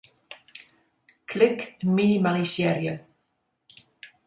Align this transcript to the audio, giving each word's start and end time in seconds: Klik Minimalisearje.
Klik 1.33 1.59
Minimalisearje. 1.83 2.95